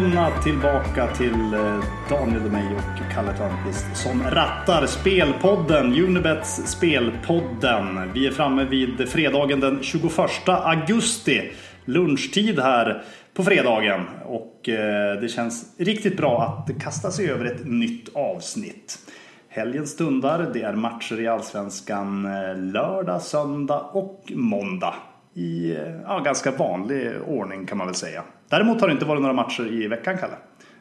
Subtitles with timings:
[0.00, 8.12] välkomna tillbaka till eh, Daniel och mig och Kalle Törnqvist som rattar Spelpodden, Unibets Spelpodden.
[8.12, 10.12] Vi är framme vid fredagen den 21
[10.46, 11.52] augusti,
[11.84, 13.04] lunchtid här
[13.34, 14.00] på fredagen.
[14.24, 18.98] Och eh, det känns riktigt bra att kasta sig över ett nytt avsnitt.
[19.48, 24.94] Helgen stundar, det är matcher i Allsvenskan eh, lördag, söndag och måndag.
[25.34, 28.22] I ja, ganska vanlig ordning kan man väl säga.
[28.50, 30.34] Däremot har det inte varit några matcher i veckan, Kalle.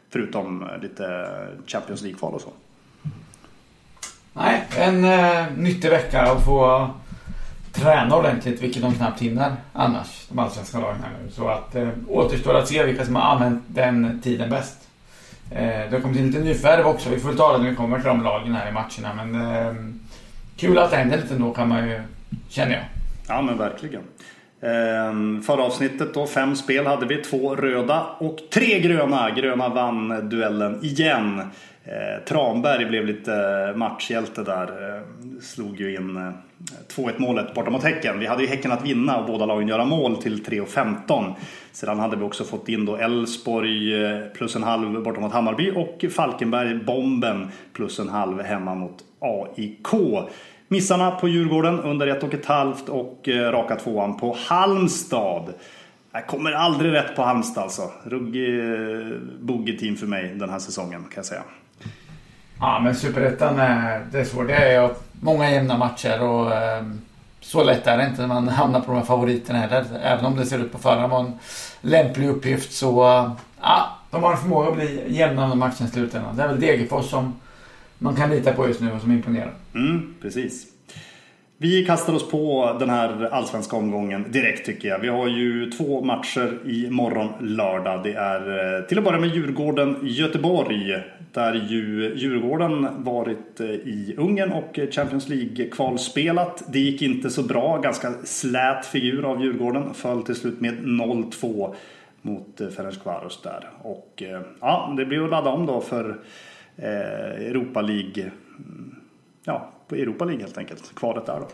[0.09, 1.27] Förutom lite
[1.67, 2.49] Champions League-kval och så.
[4.33, 6.89] Nej, en eh, nyttig vecka att få
[7.73, 11.31] träna ordentligt, vilket de knappt hinner annars, de allsvenska lagen här nu.
[11.31, 14.87] Så att eh, återstår att se vilka som har använt den tiden bäst.
[15.51, 17.97] Eh, det har kommit in lite nyfärv också, vi får ta det när vi kommer
[17.97, 19.23] till de lagen här i matcherna.
[19.23, 19.73] Men eh,
[20.57, 22.01] kul att det händer lite ändå kan man ju,
[22.49, 22.83] känner jag.
[23.27, 24.03] Ja men verkligen.
[24.61, 27.17] Ehm, förra avsnittet då, fem spel hade vi.
[27.17, 29.29] Två röda och tre gröna.
[29.31, 31.39] Gröna vann duellen igen.
[31.39, 33.31] Ehm, Tranberg blev lite
[33.75, 34.97] matchhjälte där.
[34.97, 36.31] Ehm, slog ju in eh,
[36.95, 38.19] 2-1 målet borta mot Häcken.
[38.19, 41.33] Vi hade ju Häcken att vinna och båda lagen göra mål till 3.15.
[41.71, 45.71] Sedan hade vi också fått in då Elfsborg eh, plus en halv borta mot Hammarby
[45.71, 49.87] och Falkenberg Bomben plus en halv hemma mot AIK.
[50.71, 55.53] Missarna på Djurgården under ett och ett halvt och eh, raka tvåan på Halmstad.
[56.11, 57.91] Jag kommer aldrig rätt på Halmstad alltså.
[58.03, 61.43] Ruggig eh, boogie team för mig den här säsongen kan jag säga.
[62.59, 64.47] Ja men Superettan är, det är svårt.
[64.47, 64.89] Det är
[65.21, 66.51] många jämna matcher och
[67.41, 69.85] så lätt är det inte när man hamnar på de här favoriterna heller.
[70.03, 71.39] Även om det ser ut på förhand vara en
[71.81, 73.01] lämplig uppgift så
[73.61, 76.37] ja, de har en förmåga att bli jämna under matchen i slutändan.
[76.37, 77.33] Det är väl Degerfors som
[77.99, 79.53] man kan lita på just nu och som imponerar.
[79.73, 80.67] Mm, precis.
[81.61, 84.99] Vi kastar oss på den här allsvenska omgången direkt tycker jag.
[84.99, 88.03] Vi har ju två matcher i morgon lördag.
[88.03, 91.03] Det är eh, till att börja med Djurgården-Göteborg.
[91.33, 96.63] Där ju Djurgården varit eh, i Ungern och Champions League-kvalspelat.
[96.67, 97.77] Det gick inte så bra.
[97.77, 99.93] Ganska slät figur av Djurgården.
[99.93, 101.75] Föll till slut med 0-2
[102.21, 103.69] mot eh, Ferencvaros där.
[103.81, 104.23] Och
[104.61, 106.15] ja, det blir att ladda om då för
[106.81, 108.31] Eh, Europa League.
[108.57, 108.95] Mm,
[109.43, 110.95] ja, på Europa League helt enkelt.
[110.95, 111.47] Kvalet där då.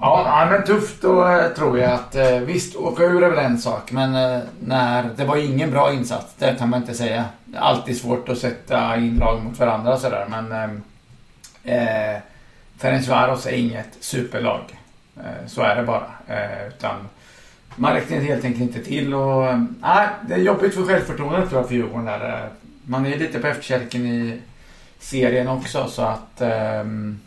[0.00, 3.58] Ja, men tufft då eh, tror jag att eh, visst, åka ur är väl en
[3.58, 3.92] sak.
[3.92, 7.24] Men när det var ingen bra insats, det kan man inte säga.
[7.44, 10.26] Det är alltid svårt att sätta in lag mot varandra och sådär.
[10.30, 10.82] Men ehm,
[11.64, 12.20] eh,
[12.78, 14.60] Ferencvaros är inget superlag.
[15.16, 16.06] Eh, så är det bara.
[16.26, 17.08] Eh, utan
[17.76, 19.14] man räckte helt enkelt inte till.
[19.14, 19.44] Och,
[19.80, 22.48] nej, det är jobbigt för självförtroendet tror jag för Djurgården där.
[22.90, 24.38] Man är lite på efterkälken i
[24.98, 27.20] serien också så att ehm,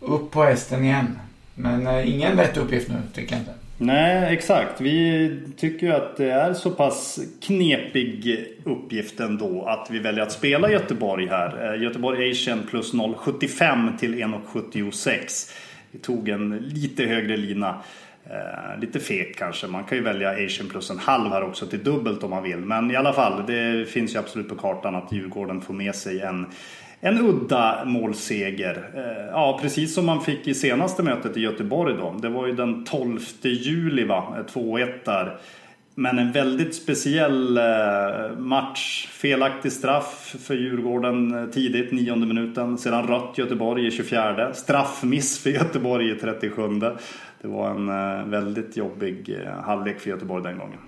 [0.00, 1.18] upp på hästen igen.
[1.54, 3.52] Men eh, ingen lätt uppgift nu tycker jag inte.
[3.78, 4.80] Nej, exakt.
[4.80, 10.32] Vi tycker ju att det är så pass knepig uppgift ändå att vi väljer att
[10.32, 11.74] spela Göteborg här.
[11.74, 15.52] Eh, Göteborg Asian plus 0,75 till 1,76.
[15.90, 17.82] Vi tog en lite högre lina.
[18.30, 19.66] Eh, lite fek kanske.
[19.66, 22.58] Man kan ju välja Asian plus en halv här också till dubbelt om man vill.
[22.58, 26.20] Men i alla fall, det finns ju absolut på kartan att Djurgården får med sig
[26.20, 26.46] en
[27.04, 28.90] en udda målseger.
[28.94, 32.16] Eh, ja, precis som man fick i senaste mötet i Göteborg då.
[32.22, 35.36] Det var ju den 12 juli va, eh, 2-1 där.
[35.94, 39.08] Men en väldigt speciell eh, match.
[39.12, 42.78] Felaktig straff för Djurgården tidigt, nionde minuten.
[42.78, 44.54] Sedan rött Göteborg i 24.
[44.54, 46.62] Straffmiss för Göteborg i 37.
[47.44, 50.78] Det var en eh, väldigt jobbig eh, halvlek för Göteborg den gången.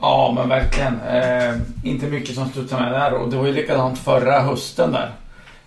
[0.00, 1.00] Ja, men verkligen.
[1.00, 3.14] Eh, inte mycket som studsade med där.
[3.14, 5.12] Och det var ju likadant förra hösten där.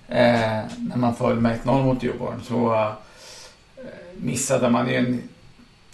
[0.08, 2.42] Eh, när man föll med 1-0 mot Djurgården.
[2.44, 2.92] Så eh,
[4.18, 5.22] missade man ju en,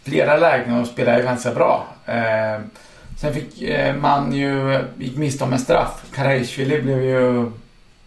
[0.03, 1.88] flera lägen och spelade ganska bra.
[2.06, 2.62] Eh,
[3.18, 6.06] sen fick eh, man ju, gick miste om en straff.
[6.16, 7.41] Karajsvili blev ju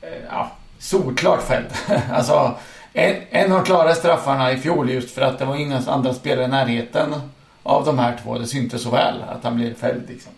[0.01, 1.69] eh, ja, solklart fälld.
[2.13, 2.55] alltså,
[2.93, 6.45] en, en av klara straffarna i fjol just för att det var inga andra spelare
[6.45, 7.15] i närheten
[7.63, 8.39] av de här två.
[8.39, 10.33] Det syntes så väl att han blir fälld liksom.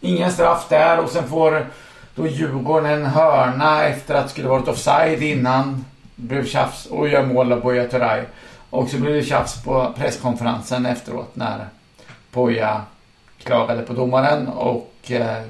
[0.00, 1.66] Ingen straff där och sen får
[2.14, 5.84] då Djurgården en hörna efter att det skulle varit offside innan.
[6.16, 8.22] Det blev tjafs och gör mål av Buya Turay.
[8.70, 11.66] Och så blev det tjafs på presskonferensen efteråt när
[12.30, 12.82] Poja
[13.42, 15.42] klagade på domaren och eh,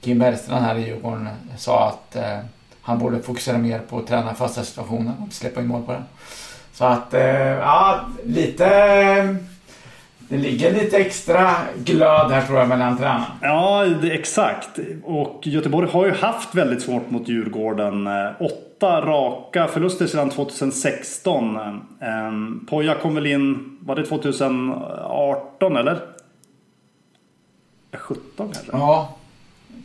[0.00, 2.38] Kim Bergstrand här i Djurgården sa att eh,
[2.86, 6.04] han borde fokusera mer på att träna fasta situationer och släppa in mål på den.
[6.72, 8.66] Så att, eh, ja, lite
[10.28, 11.50] det ligger lite extra
[11.84, 13.26] glöd här tror jag mellan tränarna.
[13.42, 14.78] Ja, det, exakt.
[15.04, 18.08] Och Göteborg har ju haft väldigt svårt mot Djurgården.
[18.40, 21.58] Åtta raka förluster sedan 2016.
[22.00, 26.00] Um, Poja kom väl in, var det 2018 eller?
[27.92, 28.72] 17 kanske?
[28.72, 29.16] Ja,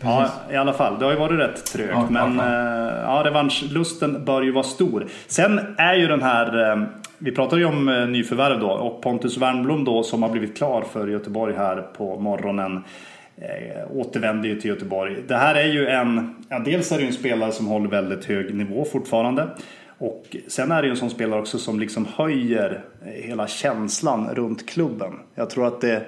[0.03, 0.99] Ja, i alla fall.
[0.99, 1.89] Det har ju varit rätt trögt.
[1.91, 5.07] Ja, men ja, eh, ja, revanschlusten bör ju vara stor.
[5.27, 6.71] Sen är ju den här...
[6.71, 6.83] eh,
[7.17, 8.69] Vi pratar ju om eh, nyförvärv då.
[8.69, 12.83] Och Pontus Wernbloom då som har blivit klar för Göteborg här på morgonen.
[13.37, 15.15] Eh, återvänder ju till Göteborg.
[15.27, 16.35] Det här är ju en...
[16.49, 19.47] Ja, dels är det ju en spelare som håller väldigt hög nivå fortfarande.
[19.97, 24.69] Och sen är det ju en sån spelare också som liksom höjer hela känslan runt
[24.69, 25.13] klubben.
[25.35, 26.01] Jag tror att det...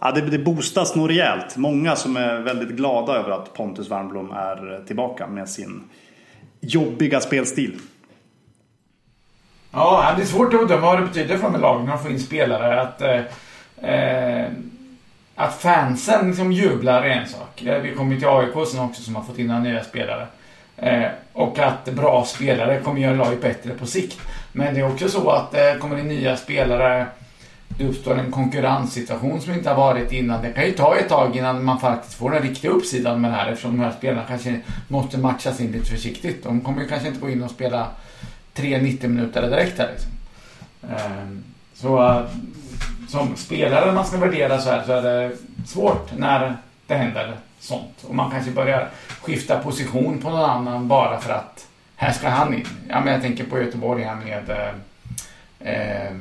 [0.00, 1.56] Ja, det, det boostas nog rejält.
[1.56, 5.84] Många som är väldigt glada över att Pontus Wernbloom är tillbaka med sin
[6.60, 7.78] jobbiga spelstil.
[9.72, 12.10] Ja, det är svårt att bedöma vad det betyder för en lag när de får
[12.10, 12.80] in spelare.
[12.80, 13.20] Att, eh,
[13.90, 14.48] eh,
[15.34, 17.62] att fansen liksom jublar är en sak.
[17.62, 20.26] Eh, vi kommer ju till AIK sen också som har fått in några nya spelare.
[20.76, 24.20] Eh, och att bra spelare kommer göra laget bättre på sikt.
[24.52, 27.06] Men det är också så att det eh, kommer in nya spelare
[27.78, 30.42] det uppstår en konkurrenssituation som inte har varit innan.
[30.42, 33.34] Det kan ju ta ett tag innan man faktiskt får den riktiga uppsidan med det
[33.36, 36.44] här eftersom de här spelarna kanske måste matchas in lite försiktigt.
[36.44, 37.86] De kommer ju kanske inte gå in och spela
[38.54, 40.10] tre 90 minuter direkt här liksom.
[40.82, 41.44] Ehm,
[41.74, 42.22] så
[43.08, 46.56] som spelare man ska värdera så här så är det svårt när
[46.86, 48.04] det händer sånt.
[48.08, 48.88] Och man kanske börjar
[49.22, 51.66] skifta position på någon annan bara för att
[51.96, 52.66] här ska han in.
[52.88, 54.50] Ja, men jag tänker på Göteborg här med
[55.60, 56.14] eh,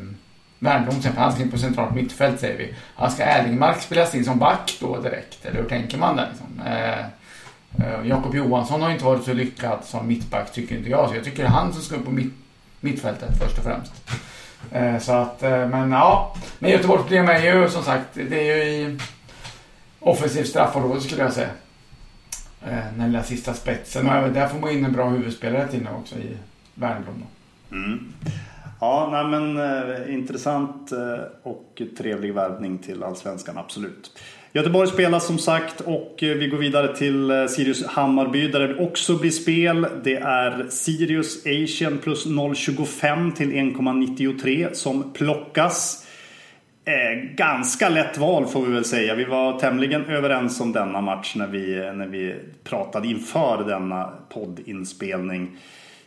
[0.59, 2.73] Wernbloom till exempel, han ska in på centralt mittfält säger vi.
[2.95, 5.45] Han ska Erlingmark spelas in som back då direkt?
[5.45, 6.61] Eller hur tänker man där liksom?
[6.65, 6.99] Eh,
[7.85, 11.09] eh, Jakob Johansson har inte varit så lyckad som mittback tycker inte jag.
[11.09, 12.33] Så jag tycker det är han som ska upp på mitt,
[12.79, 13.91] mittfältet först och främst.
[14.71, 16.35] Eh, så att, eh, men ja.
[16.59, 18.99] Men Göteborgs problem är ju som sagt, det är ju i
[19.99, 21.49] offensivt straffområde skulle jag säga.
[22.67, 24.09] Eh, den lilla sista spetsen.
[24.09, 26.37] Och även där får man in en bra huvudspelare till nu också i
[26.73, 27.23] Wernbloom.
[27.69, 27.75] då.
[27.75, 28.13] Mm.
[28.81, 34.11] Ja, nej, men eh, intressant eh, och trevlig värvning till Allsvenskan, absolut.
[34.53, 38.83] Göteborg spelar som sagt och eh, vi går vidare till eh, Sirius Hammarby där det
[38.83, 39.87] också blir spel.
[40.03, 46.05] Det är Sirius Asian plus 0,25 till 1,93 som plockas.
[46.85, 49.15] Eh, ganska lätt val får vi väl säga.
[49.15, 54.09] Vi var tämligen överens om denna match när vi, eh, när vi pratade inför denna
[54.29, 55.57] poddinspelning.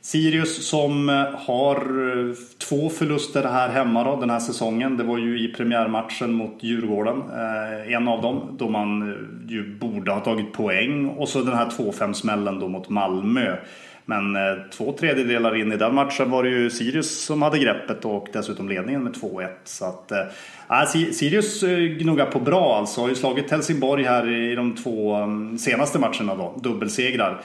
[0.02, 2.34] Sirius som eh, har eh,
[2.68, 4.96] två förluster här hemma då, den här säsongen.
[4.96, 7.16] Det var ju i premiärmatchen mot Djurgården.
[7.18, 9.16] Eh, en av dem då man
[9.48, 11.08] ju borde ha tagit poäng.
[11.08, 13.56] Och så den här 2-5 smällen då mot Malmö.
[14.04, 14.36] Men
[14.72, 18.68] två tredjedelar in i den matchen var det ju Sirius som hade greppet och dessutom
[18.68, 19.48] ledningen med 2-1.
[19.64, 21.60] Så att, äh, Sirius
[21.98, 23.00] gnuggar på bra alltså.
[23.00, 26.54] Har ju slagit Helsingborg här i de två mm, senaste matcherna då.
[26.62, 27.42] Dubbelsegrar.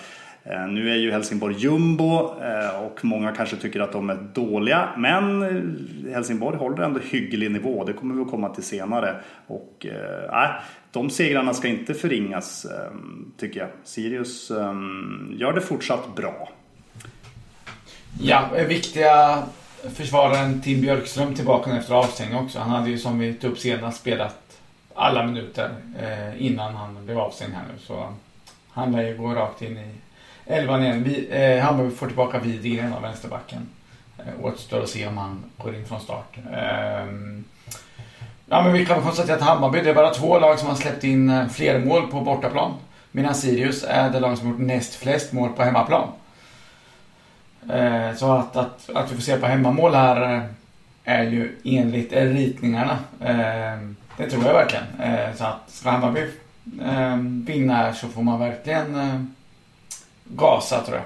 [0.49, 4.89] Eh, nu är ju Helsingborg jumbo eh, och många kanske tycker att de är dåliga.
[4.97, 7.83] Men eh, Helsingborg håller ändå hygglig nivå.
[7.83, 9.15] Det kommer vi att komma till senare.
[9.47, 9.85] Och
[10.31, 10.49] äh,
[10.91, 12.65] de segrarna ska inte förringas
[13.37, 13.69] tycker jag.
[13.83, 14.73] Sirius äh,
[15.31, 16.49] gör det fortsatt bra.
[18.19, 19.43] Ja, viktiga
[19.93, 22.59] försvararen Tim Björkström tillbaka efter avstängning också.
[22.59, 24.61] Han hade ju som vi tog upp senast spelat
[24.93, 25.69] alla minuter
[26.37, 27.79] innan han blev avstängd här nu.
[27.79, 28.13] Så
[28.69, 29.91] han lär ju gå rakt in i
[30.47, 31.03] elvan igen.
[31.03, 33.67] Vi, eh, Hammarby får tillbaka Widgren av vänsterbacken.
[34.17, 36.37] Eh, återstår att se om han går in från start.
[36.53, 37.05] Eh,
[38.45, 41.03] ja, men vi kan konstatera att Hammarby, det är bara två lag som har släppt
[41.03, 42.73] in eh, fler mål på bortaplan.
[43.11, 46.09] Medan Sirius är det lag som har gjort näst flest mål på hemmaplan.
[47.69, 50.41] Eh, Så att, att, att vi får se på hemmamål här eh,
[51.03, 52.97] är ju enligt ritningarna.
[53.21, 53.79] Eh,
[54.17, 54.85] Det tror jag verkligen.
[55.03, 56.21] Eh, Så att ska Hammarby
[56.85, 59.21] eh, vinna här så får man verkligen eh,
[60.29, 61.05] gasa tror jag.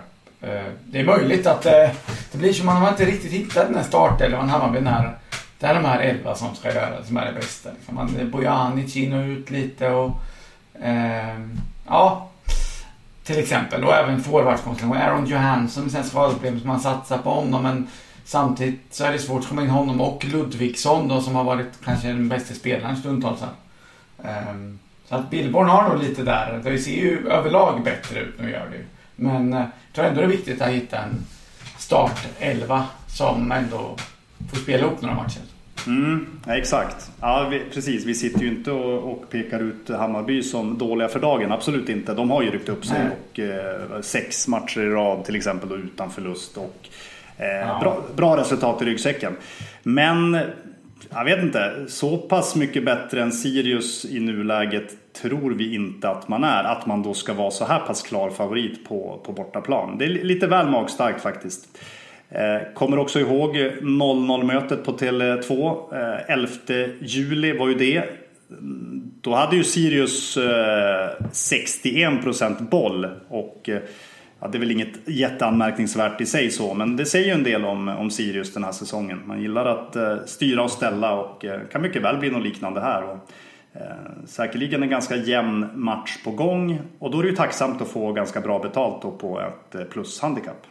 [0.49, 1.89] Eh, det är möjligt att eh,
[2.31, 2.65] det blir så.
[2.65, 5.17] Man har inte riktigt hittat den här startelvan Hammarby när
[5.59, 7.69] det är de här elva som ska göra som är det bästa.
[7.77, 7.95] Liksom.
[7.95, 10.11] Man- eh, Bojanic in och ut lite och
[10.83, 11.39] eh,
[11.87, 12.29] ja,
[13.23, 13.83] till exempel.
[13.83, 15.07] Och även forwardskonstellationen.
[15.09, 17.63] Aaron Johansson med sina skadeproblem som man satsar på honom.
[17.63, 17.87] Men
[18.25, 21.67] samtidigt så är det svårt att komma in honom och Ludvigsson då som har varit
[21.85, 23.49] kanske den bästa spelaren stundtals här.
[24.31, 26.61] Ehm, så att Billborn har nog lite där.
[26.63, 28.85] Det ser ju överlag bättre ut nu gör det ju.
[29.21, 31.25] Men eh, jag tror ändå det är viktigt att hitta en
[31.77, 33.95] startelva som ändå
[34.49, 35.41] får spela upp några matcher.
[35.87, 37.11] Mm, ja, exakt.
[37.21, 38.05] Ja, vi, precis.
[38.05, 41.51] Vi sitter ju inte och, och pekar ut Hammarby som dåliga för dagen.
[41.51, 42.13] Absolut inte.
[42.13, 42.99] De har ju ryckt upp sig.
[42.99, 43.11] Nej.
[43.31, 46.57] Och, eh, sex matcher i rad till exempel utan förlust.
[46.57, 46.89] Och,
[47.37, 47.79] eh, Ja.
[47.81, 49.37] bra, bra resultat i ryggsäcken.
[49.83, 50.39] Men
[51.09, 51.85] jag vet inte.
[51.87, 56.63] Så pass mycket bättre än Sirius i nuläget tror vi inte att man är.
[56.63, 59.97] Att man då ska vara så här pass klar favorit på, på bortaplan.
[59.97, 61.67] Det är lite väl magstarkt faktiskt.
[62.29, 65.77] Eh, Kommer också ihåg 0-0 mötet på Tele2.
[65.93, 66.49] Eh, 11
[66.99, 68.03] juli var ju det.
[69.21, 73.81] då hade ju Sirius eh, 61% boll och eh,
[74.41, 77.65] ja, det är väl inget jätteanmärkningsvärt i sig så, men det säger ju en del
[77.65, 79.21] om, om Sirius den här säsongen.
[79.25, 82.81] Man gillar att eh, styra och ställa och eh, kan mycket väl bli något liknande
[82.81, 83.03] här.
[83.03, 83.17] Och,
[83.73, 83.81] eh,
[84.27, 88.11] säkerligen en ganska jämn match på gång och då är det ju tacksamt att få
[88.11, 90.65] ganska bra betalt då på ett eh, plushandikapp.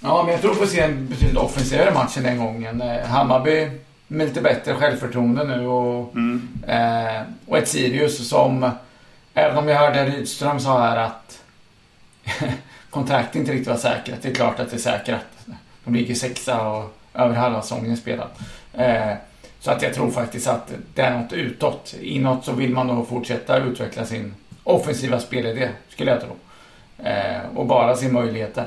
[0.00, 2.80] Ja, men jag tror på att se en betydligt offensivare match den gången.
[2.80, 3.70] Eh, Hammarby
[4.08, 6.48] med lite bättre självförtroende nu och, mm.
[6.68, 8.70] eh, och ett Sirius som,
[9.34, 11.42] även om jag hörde Rydström sa här att
[12.90, 14.22] kontraktet inte riktigt var säkrat.
[14.22, 15.24] Det är klart att det är säkrat.
[15.84, 18.28] De ligger sexa och över halva säsongen spelad.
[18.74, 19.12] Eh,
[19.60, 21.94] så att jag tror faktiskt att det är något utåt.
[22.00, 26.36] Inåt så vill man nog fortsätta utveckla sin offensiva spelidé, skulle jag tro.
[26.98, 28.64] Eh, och bara sin möjligheter.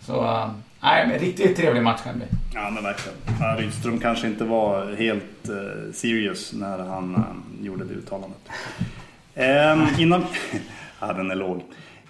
[0.00, 0.50] Så eh,
[0.80, 2.38] nej, men riktigt trevlig match kan det bli.
[2.54, 3.56] Ja, men verkligen.
[3.56, 8.40] Rydström kanske inte var helt eh, serious när han eh, gjorde det uttalandet.
[9.34, 10.24] Ehm, innan...
[11.00, 11.62] ja, den är låg.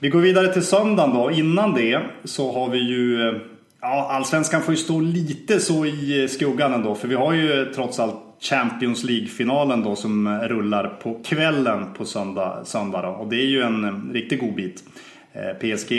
[0.03, 1.31] Vi går vidare till söndagen då.
[1.31, 3.29] Innan det så har vi ju...
[3.29, 3.35] Eh,
[3.81, 6.95] ja, allsvenskan får ju stå lite så i skuggan ändå.
[6.95, 12.65] För vi har ju trots allt Champions League-finalen då som rullar på kvällen på söndag.
[12.65, 13.09] söndag då.
[13.09, 14.85] Och det är ju en eh, riktigt riktig godbit.
[15.33, 15.91] Eh, PSG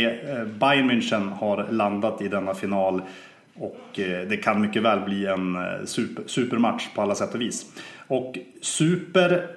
[0.59, 3.01] Bayern München har landat i denna final.
[3.55, 7.65] Och det kan mycket väl bli en super, supermatch på alla sätt och vis.
[8.07, 9.47] Och super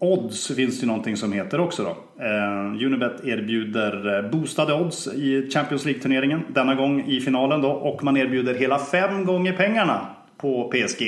[0.00, 2.24] Odds finns det någonting som heter också då.
[2.24, 6.42] Eh, Unibet erbjuder eh, boostade odds i Champions League-turneringen.
[6.48, 7.70] Denna gång i finalen då.
[7.70, 11.02] Och man erbjuder hela fem gånger pengarna på PSG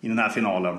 [0.00, 0.78] i den här finalen.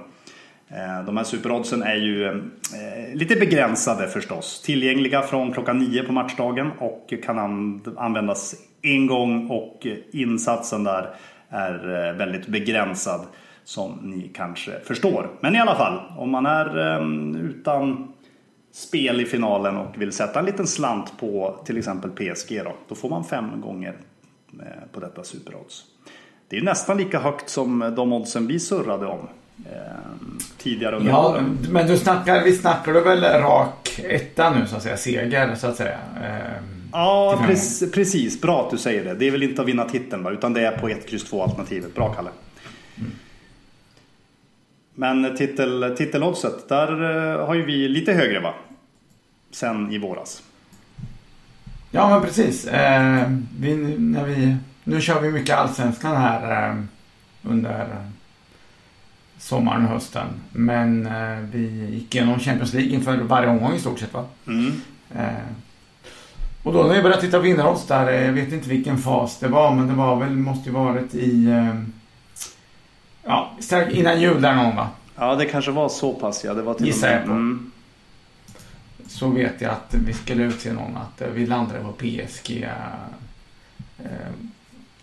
[0.70, 4.62] Eh, de här superoddsen är ju eh, lite begränsade förstås.
[4.62, 7.40] Tillgängliga från klockan nio på matchdagen och kan
[7.98, 11.10] användas en gång och insatsen där
[11.50, 13.26] är eh, väldigt begränsad
[13.70, 15.30] som ni kanske förstår.
[15.40, 18.14] Men i alla fall, om man är um, utan
[18.72, 22.96] spel i finalen och vill sätta en liten slant på till exempel PSG då, då
[22.96, 23.96] får man fem gånger
[24.60, 25.84] eh, på detta superodds.
[26.48, 29.28] Det är nästan lika högt som de oddsen vi surrade om
[29.66, 29.72] eh,
[30.58, 31.58] tidigare under Ja, åren.
[31.72, 35.68] men du snackar, vi snackar du väl rak etta nu så att säga, seger så
[35.68, 35.98] att säga?
[36.24, 38.42] Eh, ja, precis, precis.
[38.42, 39.14] Bra att du säger det.
[39.14, 41.44] Det är väl inte att vinna titeln va, utan det är på 1, X, 2
[41.44, 41.96] alternativet.
[41.96, 42.30] Bra Kalle.
[45.00, 46.92] Men titel, titeloddset, där
[47.38, 48.54] eh, har ju vi lite högre va?
[49.52, 50.44] Sen i våras.
[51.92, 52.68] Ja men precis.
[52.68, 56.76] Eh, vi, när vi, nu kör vi mycket allsvenskan här eh,
[57.44, 57.88] under
[59.38, 60.28] sommaren och hösten.
[60.52, 64.26] Men eh, vi gick igenom Champions League inför varje omgång i stort sett va?
[64.48, 64.82] Mm.
[65.16, 65.50] Eh,
[66.64, 69.48] och då när vi började titta på vinnarodds där, jag vet inte vilken fas det
[69.48, 71.99] var men det var väl, måste ju varit i eh,
[73.30, 74.90] Ja, strax innan jul där någon va?
[75.16, 76.54] Ja, det kanske var så pass ja.
[76.54, 77.32] Det var till Gissar jag på.
[77.32, 77.72] Mm.
[79.08, 82.68] Så vet jag att vi skulle utse någon att eh, vi landade på PSG.
[83.98, 84.10] Eh,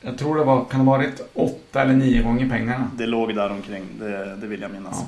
[0.00, 2.90] jag tror det var, kan det varit åtta eller nio gånger pengarna.
[2.94, 5.04] Det låg där omkring, det, det vill jag minnas.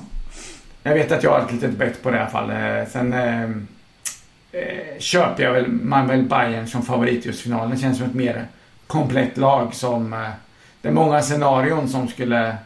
[0.83, 0.89] Ja.
[0.89, 2.49] Jag vet att jag har ett litet bett på det i alla fall.
[2.49, 7.71] Eh, sen eh, köper jag väl, man väl Bayern som favorit just finalen.
[7.71, 8.47] Det känns som ett mer
[8.87, 10.13] komplett lag som...
[10.13, 10.29] Eh,
[10.81, 12.57] det är många scenarion som skulle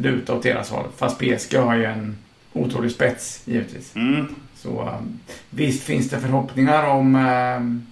[0.00, 0.86] luta åt deras håll.
[0.96, 2.16] Fast PSG har ju en
[2.52, 3.96] otrolig spets givetvis.
[3.96, 4.34] Mm.
[4.54, 7.86] Så um, visst finns det förhoppningar om um,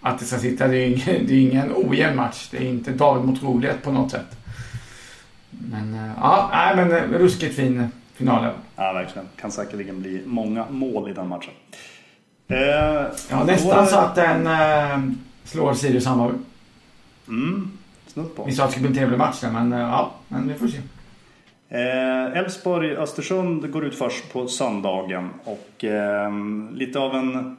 [0.00, 0.68] att det ska sitta.
[0.68, 2.48] Det är ju ingen, det är ingen ojämn match.
[2.50, 4.36] Det är inte David mot Goliat på något sätt.
[5.50, 8.52] Men uh, ja, nej, men uh, ruskigt fin final.
[8.76, 9.28] Ja, verkligen.
[9.36, 11.52] Kan säkerligen bli många mål i den matchen.
[12.50, 12.58] Uh,
[13.30, 15.12] ja, nästan så att den uh,
[15.44, 16.38] slår Sirius Hammarby.
[17.28, 17.70] Mm,
[18.06, 18.44] snudd på.
[18.44, 20.54] Vi sa att det skulle bli en trevlig match där, men uh, ja, men vi
[20.54, 20.78] får se.
[21.72, 26.30] Eh, Elfsborg-Östersund går ut först på söndagen och eh,
[26.72, 27.56] lite av en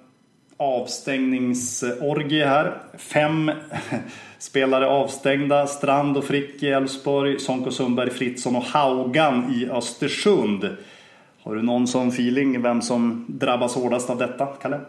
[0.57, 2.77] avstängningsorgie här.
[2.97, 3.51] Fem
[4.37, 5.67] spelare avstängda.
[5.67, 10.69] Strand och Frick i Elfsborg, Sonko Sundberg, Fritzson och Haugan i Östersund.
[11.43, 14.79] Har du någon sån feeling vem som drabbas hårdast av detta, Kalle?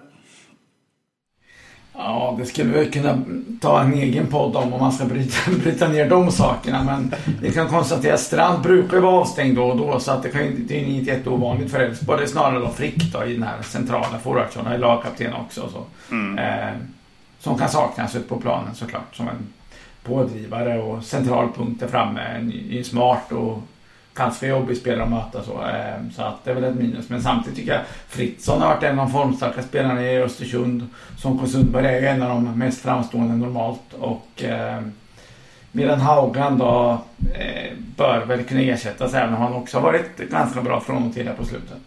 [1.97, 3.19] Ja, det skulle vi kunna
[3.61, 6.85] ta en egen podd om om man ska bryta, bryta ner de sakerna.
[6.85, 10.29] Men vi kan konstatera att Strand brukar vara avstängd då och då så att det,
[10.29, 12.19] kan, det är inte jätteovanligt för Elfsborg.
[12.19, 14.67] Det är snarare då Frick då i den här centrala forwardsen.
[14.67, 15.69] är lagkapten också.
[15.69, 15.85] Så.
[16.15, 16.39] Mm.
[16.39, 16.75] Eh,
[17.39, 19.17] som kan saknas ute på planen såklart.
[19.17, 19.47] Som en
[20.05, 22.21] pådrivare och centralpunkt där framme.
[22.21, 23.63] En, en smart och
[24.15, 25.43] ganska jobbig spelare att möta.
[25.43, 27.09] Så, eh, så att det är väl ett minus.
[27.09, 30.87] Men samtidigt tycker jag Fritzson har varit en av de formstarka spelarna i Östersund.
[31.19, 33.93] Sonko Sundberg är ju en av de mest framstående normalt.
[34.01, 34.81] Och eh,
[35.73, 36.99] medan Haugan då
[37.35, 41.15] eh, bör väl kunna ersättas även om han också har varit ganska bra från och
[41.15, 41.83] till här på slutet.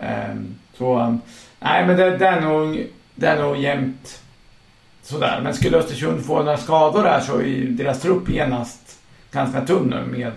[0.00, 0.34] Eh,
[0.78, 1.18] så,
[1.60, 4.22] nej men det, det, är nog, det är nog jämnt
[5.02, 5.40] sådär.
[5.42, 8.98] Men skulle Östersund få några skador där så är deras trupp genast
[9.32, 10.32] ganska tunn nu med,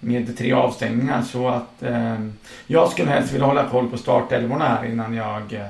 [0.00, 1.22] med tre avstängningar.
[1.22, 2.14] Så att eh,
[2.66, 5.66] jag skulle helst vilja hålla koll på startelvorna här innan jag eh,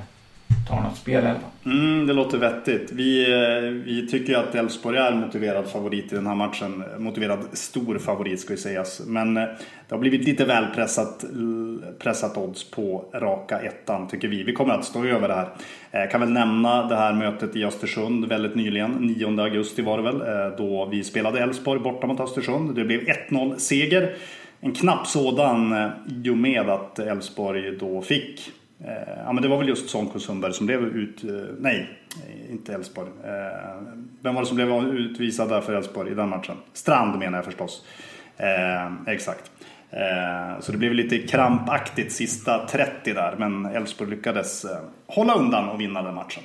[0.68, 1.24] tar något spel
[1.64, 2.92] mm, Det låter vettigt.
[2.92, 6.84] Vi, eh, vi tycker att Elfsborg är motiverad favorit i den här matchen.
[6.98, 9.02] Motiverad stor favorit ska ju sägas.
[9.06, 9.42] Men eh,
[9.88, 11.24] det har blivit lite väl pressat,
[11.98, 14.42] pressat odds på raka ettan tycker vi.
[14.42, 15.48] Vi kommer att stå över det här.
[15.90, 18.90] Jag kan väl nämna det här mötet i Östersund väldigt nyligen.
[18.90, 20.18] 9 augusti var det väl.
[20.58, 22.74] Då vi spelade Elfsborg borta mot Östersund.
[22.74, 24.14] Det blev 1-0 seger.
[24.60, 25.90] En knapp sådan
[26.24, 28.52] i och med att Elfsborg då fick
[28.84, 31.24] Eh, ja men det var väl just Sonko Sundberg som blev ut...
[31.24, 31.90] Eh, nej,
[32.26, 33.08] eh, inte Elfsborg.
[34.20, 36.56] Vem var det som blev utvisad där för Elfsborg i den matchen?
[36.72, 37.84] Strand menar jag förstås.
[39.06, 39.50] exakt.
[40.60, 44.66] Så det blev lite krampaktigt sista 30 där men Elfsborg lyckades
[45.06, 46.42] hålla undan och vinna den matchen.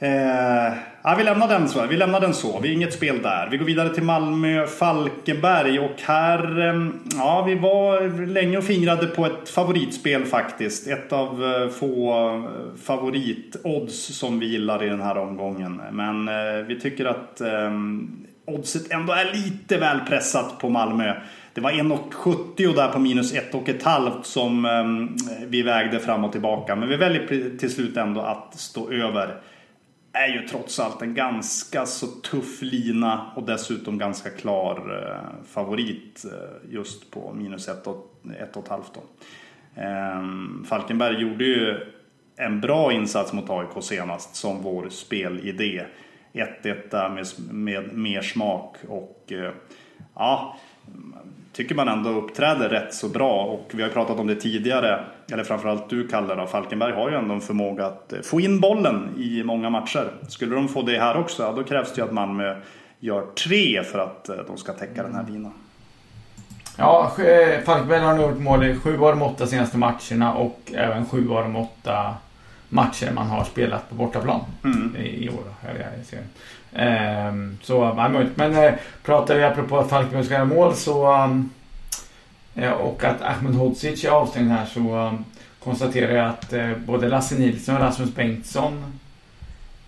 [0.00, 1.86] Eh, ja, vi, lämnar den så.
[1.86, 2.60] vi lämnar den så.
[2.60, 3.48] Vi har inget spel där.
[3.50, 5.78] Vi går vidare till Malmö-Falkenberg.
[5.78, 6.86] Och här, eh,
[7.16, 10.88] ja, vi var länge och fingrade på ett favoritspel faktiskt.
[10.88, 15.82] Ett av eh, få eh, favoritodds som vi gillar i den här omgången.
[15.92, 17.72] Men eh, vi tycker att eh,
[18.46, 21.14] oddset ändå är lite väl pressat på Malmö.
[21.54, 26.76] Det var 1,70 där på minus 1,5 som eh, vi vägde fram och tillbaka.
[26.76, 29.40] Men vi väljer till slut ändå att stå över
[30.18, 36.24] är ju trots allt en ganska så tuff lina och dessutom ganska klar eh, favorit
[36.24, 38.94] eh, just på minus ett och, ett och ett halvt.
[38.94, 39.00] Då.
[39.80, 41.76] Ehm, Falkenberg gjorde ju
[42.36, 45.84] en bra insats mot AIK senast som vår spelidé.
[46.32, 49.52] 1-1 med, med mer smak och eh,
[50.14, 50.56] ja,
[51.52, 55.44] tycker man ändå uppträder rätt så bra och vi har pratat om det tidigare, eller
[55.44, 59.08] framförallt du Kalle då, Falkenberg har ju ändå en förmåga att eh, få in bollen
[59.18, 60.10] i många matcher.
[60.28, 62.56] Skulle de få det här också, då krävs det ju att Malmö
[63.00, 65.52] gör tre för att eh, de ska täcka den här linan.
[66.76, 70.72] Ja, eh, Falkenberg har nu gjort mål i sju av de åtta senaste matcherna och
[70.74, 72.14] även sju av de åtta
[72.68, 74.96] matcher man har spelat på bortaplan mm.
[74.96, 75.44] i, år.
[75.60, 76.28] Här i serien.
[76.72, 78.36] Ehm, så, möjligt.
[78.36, 81.50] Men eh, pratar vi apropå att Falkenberg ska göra mål så ehm,
[82.54, 85.24] eh, och att Ahmed Hodzic är avstängd här så ehm,
[85.64, 89.00] konstaterar jag att eh, både Lasse Nilsson och Rasmus Bengtsson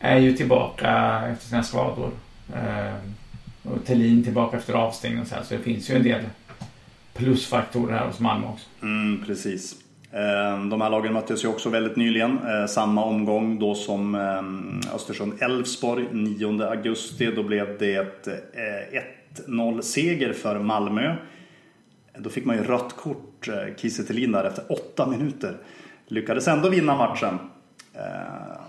[0.00, 2.10] är ju tillbaka efter sina skador.
[3.62, 5.42] Och Tellin tillbaka efter avstängning och så här.
[5.42, 6.20] Så det finns ju en del
[7.14, 8.66] plusfaktorer här hos Malmö också.
[8.82, 9.74] Mm, precis.
[10.12, 12.38] Ehm, de här lagen möttes ju också väldigt nyligen.
[12.46, 17.26] Eh, samma omgång då som ehm, Östersund-Elfsborg 9 augusti.
[17.26, 19.02] Då blev det eh,
[19.46, 21.16] 1-0-seger för Malmö.
[22.18, 25.56] Då fick man ju rött kort, eh, Kiese Kiese där, efter 8 minuter.
[26.06, 27.38] Lyckades ändå vinna matchen.
[27.94, 28.02] Ehm,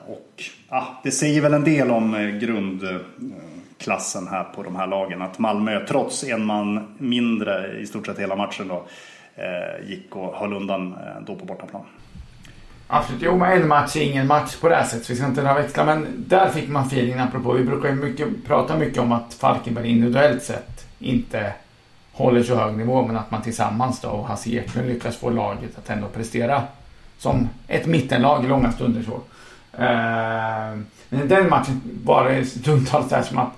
[0.08, 5.22] och ah, det säger väl en del om grundklassen här på de här lagen.
[5.22, 8.86] Att Malmö trots en man mindre i stort sett hela matchen då
[9.36, 11.82] Eh, gick och höll undan eh, då på bortaplan.
[12.88, 15.10] Absolut, jo men en match är ingen match på det här sättet.
[15.10, 15.86] Vi ska inte dra växlar.
[15.86, 17.54] Men där fick man feelingen apropå.
[17.54, 21.54] Vi brukar ju mycket, prata mycket om att Falkenberg individuellt sett inte
[22.12, 23.06] håller så hög nivå.
[23.08, 26.64] Men att man tillsammans då och Hasse Eklund lyckas få laget att ändå prestera
[27.18, 29.16] som ett mittenlag i långa stunder så.
[29.84, 33.52] Eh, men i den matchen var det stundtals där som att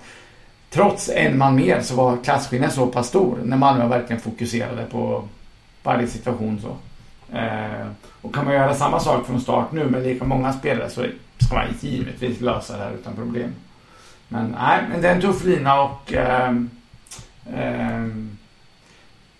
[0.70, 5.28] trots en man mer så var klasskillnaden så pass stor när Malmö verkligen fokuserade på
[5.84, 6.76] varje situation så.
[7.36, 7.86] Eh,
[8.22, 11.06] och kan man göra samma sak från start nu med lika många spelare så
[11.38, 13.54] ska man givetvis lösa det här utan problem.
[14.28, 16.50] Men nej, men det är en tuff lina och eh,
[17.54, 18.06] eh,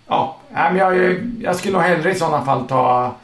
[0.07, 3.15] ja, men jag, jag skulle nog hellre i sådana fall ta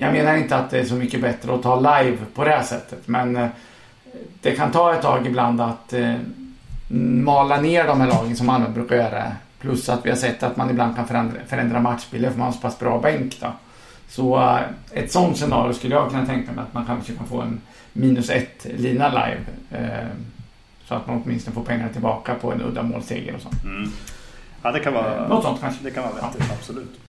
[0.00, 2.62] jag menar inte att det är så mycket bättre att ta live på det här
[2.62, 3.48] sättet men eh,
[4.40, 6.14] det kan ta ett tag ibland att eh,
[7.24, 10.56] mala ner de här lagen som man brukar göra Plus att vi har sett att
[10.56, 13.40] man ibland kan förändra, förändra matchbilder för man har så pass bra bänk.
[13.40, 13.52] Då.
[14.08, 14.60] Så uh,
[14.92, 17.60] ett sånt scenario skulle jag kunna tänka mig att man kanske kan få en
[17.92, 19.40] minus ett lina live.
[19.72, 20.08] Uh,
[20.84, 23.64] så att man åtminstone får pengar tillbaka på en uddamålsseger och sånt.
[23.64, 23.90] Mm.
[24.62, 25.84] Ja, det kan vara, Något sånt kanske.
[25.84, 26.54] Det kan vara vettigt, ja.
[26.54, 27.09] absolut.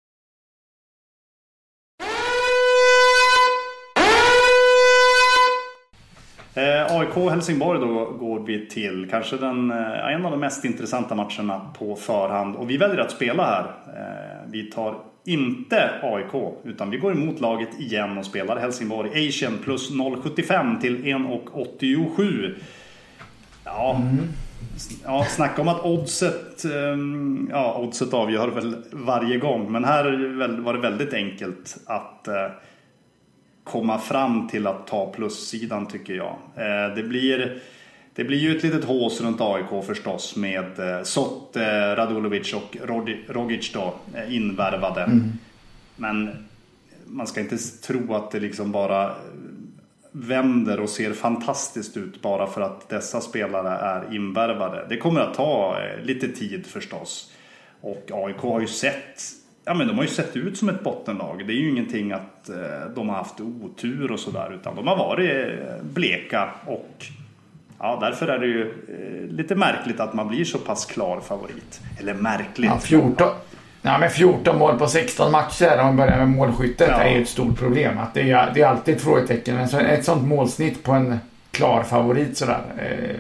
[6.54, 11.14] Eh, AIK Helsingborg då går vi till kanske den, eh, en av de mest intressanta
[11.14, 12.56] matcherna på förhand.
[12.56, 13.64] Och vi väljer att spela här.
[13.96, 19.58] Eh, vi tar inte AIK utan vi går emot laget igen och spelar Helsingborg Asian
[19.64, 22.54] plus 0,75 till 1,87.
[23.64, 24.28] Ja, mm.
[25.04, 29.72] Ja, snacka om att oddset, ehm, ja, oddset avgör väl varje gång.
[29.72, 30.04] Men här
[30.62, 32.34] var det väldigt enkelt att eh,
[33.64, 36.36] komma fram till att ta plussidan tycker jag.
[36.56, 37.62] Eh, det blir,
[38.14, 40.66] det blir ju ett litet hås runt AIK förstås med
[41.02, 42.76] Sotte, Radulovic och
[43.28, 43.94] Rogic då
[44.28, 45.02] invärvade.
[45.02, 45.32] Mm.
[45.96, 46.46] Men
[47.06, 49.14] man ska inte tro att det liksom bara
[50.12, 54.86] vänder och ser fantastiskt ut bara för att dessa spelare är invärvade.
[54.88, 57.32] Det kommer att ta eh, lite tid förstås.
[57.80, 59.22] Och AIK har ju sett
[59.64, 61.46] Ja men de har ju sett ut som ett bottenlag.
[61.46, 62.56] Det är ju ingenting att eh,
[62.94, 64.54] de har haft otur och sådär.
[64.60, 67.06] Utan de har varit eh, bleka och
[67.78, 68.74] ja, därför är det ju
[69.30, 71.80] lite märkligt att man blir så pass klar favorit.
[72.00, 72.70] Eller märkligt.
[72.70, 73.28] Ja, 14,
[73.82, 77.02] Ja, men 14 mål på 16 matcher om man börjar med målskyttet ja.
[77.02, 77.98] är ju ett stort problem.
[77.98, 79.54] Att det, är, det är alltid ett frågetecken.
[79.54, 81.18] Men ett sånt målsnitt på en
[81.50, 82.60] klar favorit sådär.
[82.78, 83.16] Eh,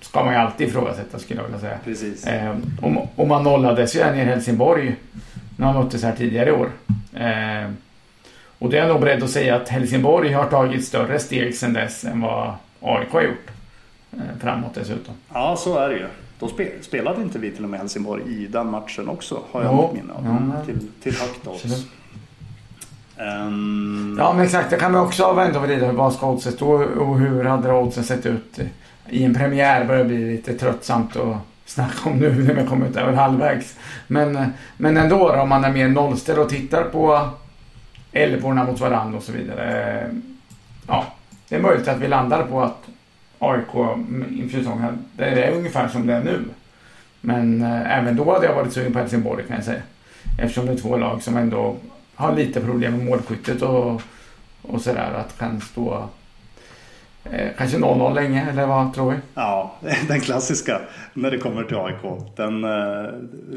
[0.00, 1.78] ska man ju alltid ifrågasätta skulle jag vilja säga.
[1.84, 2.26] Precis.
[2.26, 4.96] Eh, och, och man nollades ju ner Helsingborg
[5.56, 6.70] när man möttes här tidigare i år.
[7.14, 7.70] Eh,
[8.58, 11.72] och det är jag nog beredd att säga att Helsingborg har tagit större steg sedan
[11.72, 13.50] dess än vad AIK har gjort.
[14.12, 15.14] Eh, framåt dessutom.
[15.32, 16.06] Ja, så är det ju.
[16.38, 16.50] Då
[16.82, 20.12] spelade inte vi till och med Helsingborg i den matchen också, har jag mitt minne
[20.12, 20.52] av.
[20.56, 21.86] Ja, till, till högt odds.
[23.18, 24.16] Um...
[24.20, 24.70] Ja, men exakt.
[24.70, 25.92] Det kan man också vända och vrida.
[25.92, 28.58] Vad ska oddset stå och hur hade oddsen sett ut
[29.08, 29.84] i en premiär?
[29.84, 33.76] börjar bli lite tröttsamt att snacka om nu när vi kommit över halvvägs.
[34.06, 37.28] Men, eh, men ändå då, om man är mer nollställd och tittar på
[38.12, 40.00] älvorna mot varandra och så vidare.
[40.00, 40.08] Eh,
[40.86, 41.06] ja,
[41.48, 42.84] det är möjligt att vi landar på att
[43.38, 43.74] AIK
[44.30, 45.04] inför säsongen.
[45.16, 46.44] Det är ungefär som det är nu.
[47.20, 49.82] Men eh, även då hade jag varit sugen på Helsingborg kan jag säga.
[50.38, 51.76] Eftersom det är två lag som ändå
[52.14, 54.02] har lite problem med målskyttet och,
[54.62, 55.12] och sådär.
[55.12, 56.08] Att kan stå
[57.32, 59.16] Eh, kanske 0-0 länge, eller vad tror vi?
[59.34, 59.76] Ja,
[60.08, 60.80] den klassiska
[61.14, 62.20] när det kommer till AIK.
[62.36, 63.10] Den eh,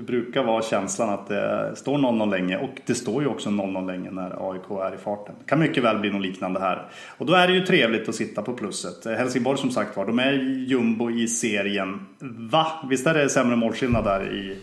[0.07, 4.11] brukar vara känslan att det står 0-0 länge och det står ju också 0-0 länge
[4.11, 5.35] när AIK är i farten.
[5.39, 6.87] Det kan mycket väl bli något liknande här.
[7.17, 9.05] Och då är det ju trevligt att sitta på plusset.
[9.05, 10.33] Helsingborg som sagt var, de är
[10.67, 12.05] jumbo i serien.
[12.51, 12.67] Va?
[12.89, 14.57] Visst är det sämre målskillnad där i,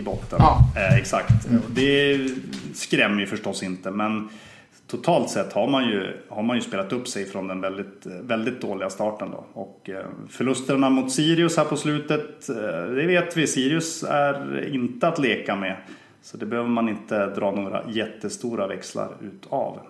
[0.00, 0.38] i botten?
[0.38, 0.58] Ja.
[0.76, 1.46] Eh, exakt.
[1.48, 1.62] Mm.
[1.68, 2.18] Det
[2.74, 4.28] skrämmer ju förstås inte, men
[4.92, 8.60] totalt sett har man ju, har man ju spelat upp sig från den väldigt, väldigt
[8.60, 9.30] dåliga starten.
[9.30, 9.44] Då.
[9.52, 12.56] Och eh, förlusterna mot Sirius här på slutet, eh,
[12.94, 15.76] det vet vi, Sirius är inte att leka med.
[16.22, 19.80] Så det behöver man inte dra några jättestora växlar utav.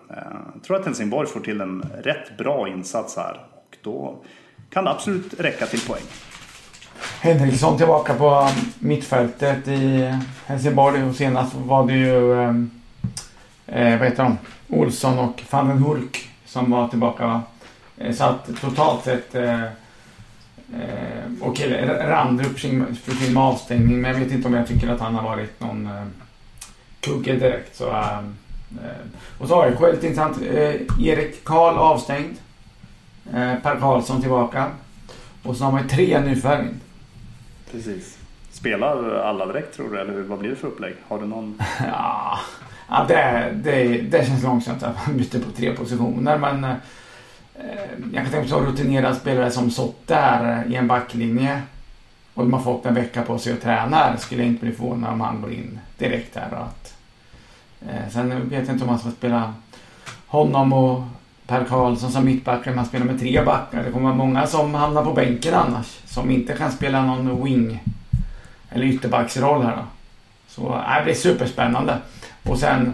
[0.55, 4.17] Jag tror att Helsingborg får till en rätt bra insats här och då
[4.71, 6.03] kan det absolut räcka till poäng.
[7.21, 10.15] Henriksson tillbaka på mittfältet i
[10.47, 12.33] Helsingborg och senast var det ju,
[13.67, 14.39] eh, vad heter de?
[14.73, 17.43] Olsson och van den Hulk som var tillbaka.
[17.99, 19.69] Eh, så att totalt sett eh, eh,
[21.41, 22.59] okej, okay, Randrup
[22.99, 25.87] för sin avstängning men jag vet inte om jag tycker att han har varit någon
[25.87, 26.05] eh,
[27.01, 27.77] kugge direkt.
[27.77, 29.07] Så, eh, eh
[29.39, 30.43] och så AIK lite intressant.
[30.43, 32.37] Eh, Erik Karl avstängd.
[33.27, 34.71] Eh, per Karlsson tillbaka.
[35.43, 36.69] Och så har man ju tre nyförvärv
[37.71, 38.19] Precis.
[38.51, 40.95] Spelar alla direkt tror du eller vad blir det för upplägg?
[41.09, 41.63] Har du någon?
[41.87, 42.39] ja,
[42.95, 46.39] Ja, det, det, det känns långsamt att man byter på tre positioner.
[46.39, 46.77] Men eh,
[48.13, 51.63] jag kan tänka mig att rutinerade spelare som sått där eh, i en backlinje
[52.35, 55.13] och de har fått en vecka på sig att träna skulle jag inte bli förvånad
[55.13, 56.49] om han går in direkt här.
[56.51, 56.95] Och att,
[57.81, 59.55] eh, sen vet jag inte om man ska spela
[60.27, 61.03] honom och
[61.47, 62.75] Per Karlsson som mittback.
[62.75, 63.83] Man spelar med tre backar.
[63.85, 66.01] Det kommer vara många som hamnar på bänken annars.
[66.05, 67.83] Som inte kan spela någon wing
[68.71, 69.83] eller ytterbacksroll här då.
[70.55, 71.99] Så äh, det blir superspännande.
[72.43, 72.93] Och sen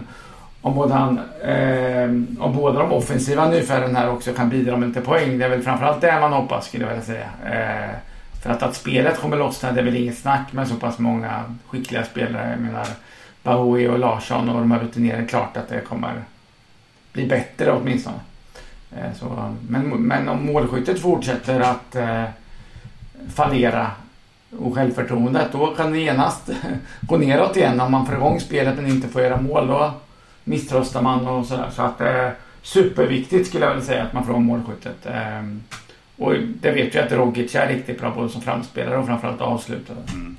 [0.61, 2.09] om båda, han, eh,
[2.45, 5.37] om båda de offensiva nyfärden här också kan bidra med lite poäng.
[5.37, 7.29] Det är väl framförallt det man hoppas skulle jag vilja säga.
[7.45, 7.95] Eh,
[8.43, 11.43] för att, att spelet kommer lossna det är väl inget snack med så pass många
[11.67, 12.49] skickliga spelare.
[12.49, 12.87] Jag menar
[13.43, 15.25] Bahoui och Larsson och de här rutinerade.
[15.25, 16.13] Klart att det kommer
[17.13, 18.19] bli bättre åtminstone.
[18.91, 22.23] Eh, så, men, men om målskyttet fortsätter att eh,
[23.33, 23.91] fallera
[24.57, 25.51] och självförtroendet.
[25.51, 26.49] Då kan det genast
[27.01, 29.67] gå neråt igen om man får igång spelet men inte får göra mål.
[29.67, 29.91] Då
[30.43, 31.69] misströstar man och sådär.
[31.71, 35.05] Så att det är superviktigt skulle jag vilja säga att man får igång målskyttet.
[35.05, 35.43] Eh,
[36.17, 39.97] och det vet jag att Rogic är riktigt bra både som framspelare och framförallt avslutare.
[40.13, 40.35] Mm.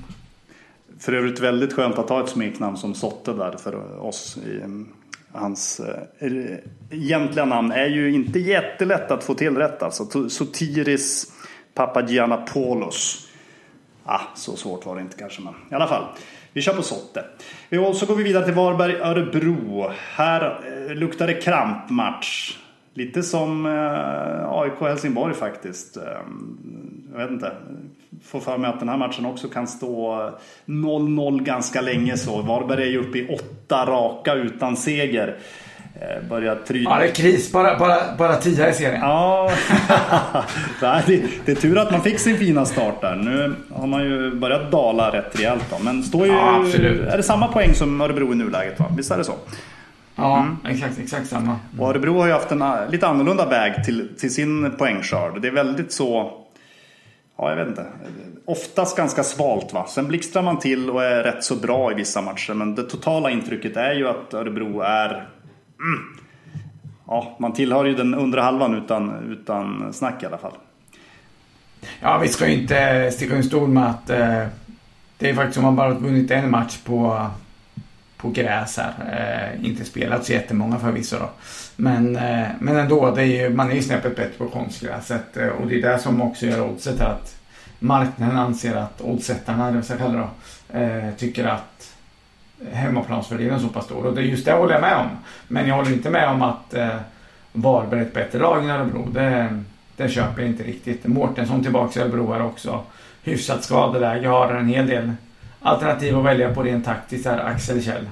[0.99, 4.37] För övrigt väldigt skönt att ha ett smeknamn som Sotte där för oss.
[4.47, 4.87] I, mm,
[5.31, 5.79] hans
[6.19, 6.57] eh,
[6.89, 10.29] egentliga namn är ju inte jättelätt att få till rätt alltså.
[10.29, 11.33] Sotiris
[11.73, 13.27] Papagiannopoulos.
[14.05, 16.03] Ah, så svårt var det inte kanske, men i alla fall.
[16.53, 17.25] Vi kör på Sotte.
[17.87, 19.91] Och så går vi vidare till Varberg-Örebro.
[20.15, 22.57] Här eh, luktar det krampmatch.
[22.93, 25.97] Lite som eh, AIK Helsingborg faktiskt.
[25.97, 26.03] Eh,
[27.11, 27.51] jag vet inte.
[28.23, 30.31] får för mig att den här matchen också kan stå eh,
[30.65, 32.41] 0-0 ganska länge så.
[32.41, 35.37] Varberg är ju uppe i åtta raka utan seger.
[35.95, 36.91] Eh, börjar tryta.
[36.91, 37.51] Ja, det är kris.
[37.51, 39.01] Bara, bara, bara tia i serien.
[39.01, 39.51] Ja,
[41.05, 43.15] det, det är tur att man fick sin fina start där.
[43.15, 45.83] Nu har man ju börjat dala rätt rejält då.
[45.83, 46.33] Men står ju...
[46.33, 46.65] Ja.
[47.07, 48.85] Är det samma poäng som Örebro i nuläget va?
[48.97, 49.33] Visst är det så?
[50.15, 50.57] Ja, mm.
[50.75, 51.41] exakt, exakt samma.
[51.41, 51.79] Mm.
[51.79, 55.41] Och Örebro har ju haft en lite annorlunda väg till, till sin poängskörd.
[55.41, 56.37] Det är väldigt så...
[57.37, 57.85] Ja, jag vet inte.
[58.45, 59.85] Oftast ganska svalt va.
[59.87, 62.53] Sen blixtrar man till och är rätt så bra i vissa matcher.
[62.53, 65.27] Men det totala intrycket är ju att Örebro är
[65.81, 66.17] Mm.
[67.07, 70.53] Ja, man tillhör ju den undre halvan utan, utan snack i alla fall.
[71.99, 74.47] Ja, vi ska ju inte sticka under stol med att eh,
[75.17, 77.27] det är faktiskt som man bara vunnit en match på,
[78.17, 78.93] på gräs här.
[79.53, 81.29] Eh, inte spelat så jättemånga förvisso då.
[81.75, 85.37] Men, eh, men ändå, det är ju, man är ju snäppet bättre på konstgräset.
[85.37, 87.35] Eh, och det är det som också gör oddset att
[87.79, 90.29] marknaden anser att oddsättarna, eller vad jag kallar
[90.71, 91.95] det, eh, tycker att
[92.71, 94.05] hemmaplansfördelen så pass stor.
[94.05, 95.09] Och det, just det håller jag med om.
[95.47, 96.95] Men jag håller inte med om att eh,
[97.53, 99.07] Varberg är ett bättre lag än Örebro.
[99.11, 99.63] Det,
[99.97, 101.05] det köper jag inte riktigt.
[101.05, 102.83] Mårtensson tillbaka i Örebro är också
[103.23, 104.27] hyfsat skadeläge.
[104.27, 105.11] Har en hel del
[105.61, 108.09] alternativ att välja på rent taktiskt här, Axel Kjell.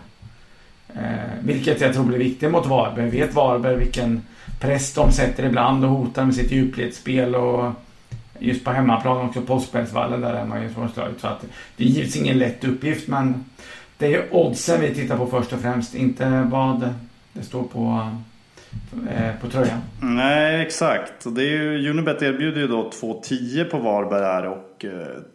[0.95, 1.03] Eh,
[1.41, 3.09] vilket jag tror blir viktigt mot Varberg.
[3.09, 4.21] Vet Varberg vilken
[4.59, 7.73] press de sätter ibland och hotar med sitt djupledsspel och
[8.39, 11.21] just på hemmaplan också Påskbergsvallen där är man ju svårslaget.
[11.21, 11.45] Så att
[11.77, 13.45] det är givetvis ingen lätt uppgift men
[13.99, 16.93] det är ju oddsen vi tittar på först och främst, inte vad
[17.33, 18.09] det står på,
[19.09, 19.79] eh, på tröjan.
[20.01, 21.35] Nej, exakt.
[21.35, 24.89] Det är ju, Unibet erbjuder ju då 2,10 på Varberg här och eh,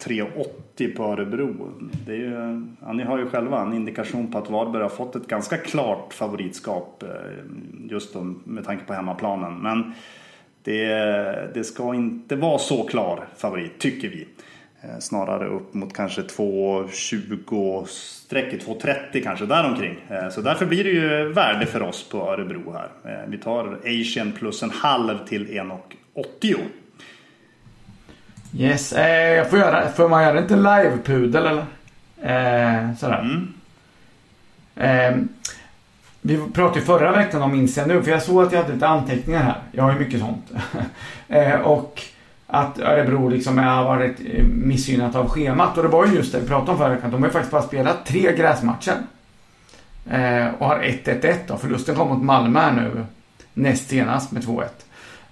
[0.05, 1.73] 3,80 på Örebro.
[2.07, 5.17] Det är ju, ja, ni har ju själva en indikation på att Varberg har fått
[5.17, 7.09] ett ganska klart favoritskap eh,
[7.91, 9.59] just då, med tanke på hemmaplanen.
[9.59, 9.93] Men
[10.63, 14.27] det, det ska inte vara så klar favorit, tycker vi.
[14.85, 19.97] Eh, snarare upp mot kanske 2.20 strecket, 2.30 kanske däromkring.
[20.09, 23.13] Eh, så därför blir det ju värde för oss på Örebro här.
[23.13, 26.57] Eh, vi tar Asian plus en halv till 1.80.
[28.57, 31.65] Yes, eh, får, göra, får man göra inte live-pudel eller?
[32.23, 33.21] Eh, sådär.
[33.21, 33.55] Mm.
[34.77, 35.17] Eh,
[36.21, 38.89] vi pratade ju förra veckan om jag nu, för jag såg att jag hade lite
[38.89, 39.57] anteckningar här.
[39.73, 40.53] Jag har ju mycket sånt.
[41.29, 42.03] eh, och
[42.55, 45.77] att Örebro liksom har varit eh, missgynnat av schemat.
[45.77, 47.11] Och det var ju just det vi pratade om förra veckan.
[47.11, 48.97] De har ju faktiskt bara spelat tre gräsmatcher.
[50.11, 51.57] Eh, och har 1-1-1 då.
[51.57, 53.07] Förlusten kom mot Malmö nu
[53.55, 54.65] näst senast med 2-1.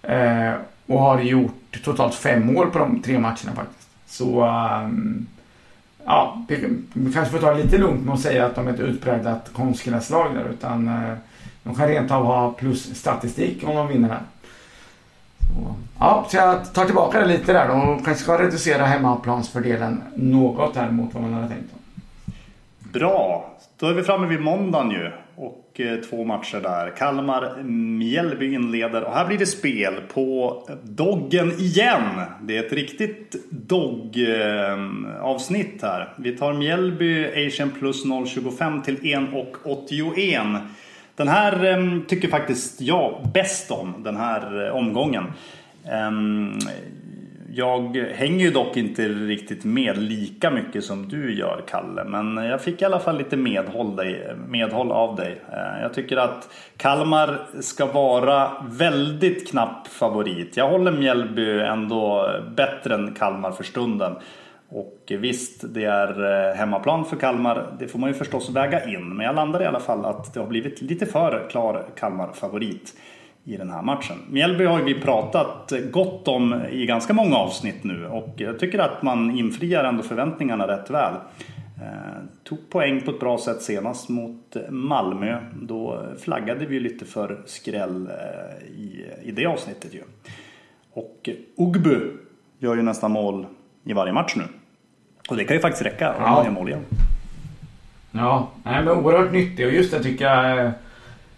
[0.02, 0.54] Eh,
[0.86, 3.88] och har gjort totalt fem mål på de tre matcherna faktiskt.
[4.06, 4.44] Så
[4.84, 5.26] um,
[6.04, 8.72] ja, vi, vi, kanske får ta det lite lugnt med att säga att de är
[8.72, 10.48] ett utpräglat konstgräslag där.
[10.50, 11.14] Utan eh,
[11.62, 14.22] de kan rent av ha plus statistik om de vinner här.
[15.98, 20.76] Ja, så jag tar tillbaka det lite där då och kanske ska reducera hemmaplansfördelen något
[20.76, 21.74] här mot vad man hade tänkt.
[22.92, 25.10] Bra, då är vi framme vid måndagen ju.
[25.36, 26.96] Och eh, två matcher där.
[26.96, 32.20] Kalmar-Mjällby inleder och här blir det spel på Doggen igen.
[32.42, 34.22] Det är ett riktigt Dogg-avsnitt
[35.82, 36.14] eh, här.
[36.18, 40.60] Vi tar Mjällby Asian plus 0,25 till 1,81.
[41.22, 45.24] Den här ehm, tycker faktiskt jag bäst om, den här eh, omgången.
[45.90, 46.58] Ehm,
[47.52, 52.04] jag hänger ju dock inte riktigt med lika mycket som du gör Kalle.
[52.04, 55.40] Men jag fick i alla fall lite medhåll, dig, medhåll av dig.
[55.52, 60.56] Eh, jag tycker att Kalmar ska vara väldigt knapp favorit.
[60.56, 64.14] Jag håller Mjällby ändå eh, bättre än Kalmar för stunden.
[64.74, 67.76] Och visst, det är eh, hemmaplan för Kalmar.
[67.78, 69.16] Det får man ju förstås väga in.
[69.16, 72.94] Men jag landar i alla fall att det har blivit lite för klar Kalmar-favorit
[73.44, 74.16] i den här matchen.
[74.30, 79.02] Mjällby har vi pratat gott om i ganska många avsnitt nu och jag tycker att
[79.02, 81.14] man infriar ändå förväntningarna rätt väl.
[81.82, 85.40] Eh, tog poäng på ett bra sätt senast mot Malmö.
[85.62, 90.02] Då flaggade vi lite för skräll eh, i, i det avsnittet ju.
[90.92, 92.00] Och Ogbu
[92.58, 93.46] gör ju nästan mål
[93.84, 94.44] i varje match nu.
[95.32, 96.30] Och det kan ju faktiskt räcka om ja.
[96.30, 96.84] man gör mål igen.
[98.10, 100.70] Ja, nej, men oerhört nyttig och just det tycker jag eh,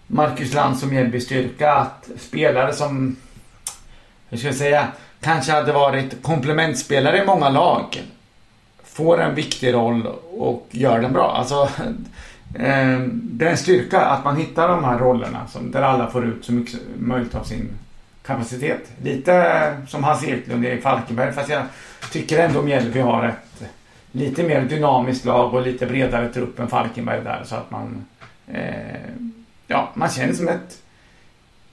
[0.07, 3.17] Marcus Lantz som Mjällby styrka att spelare som,
[4.29, 4.89] hur ska jag säga,
[5.21, 8.03] kanske hade varit komplementspelare i många lag
[8.85, 10.07] får en viktig roll
[10.39, 11.37] och gör den bra.
[11.37, 11.63] Alltså,
[12.55, 16.25] eh, det är en styrka att man hittar de här rollerna som, där alla får
[16.25, 17.69] ut så mycket möjligt av sin
[18.27, 18.93] kapacitet.
[19.03, 21.63] Lite som Hans Eklund i Falkenberg fast jag
[22.13, 23.71] tycker ändå Mjällby har ett
[24.15, 28.05] lite mer dynamiskt lag och lite bredare trupp än Falkenberg där så att man
[28.47, 29.01] eh,
[29.67, 30.83] ja, man känner som ett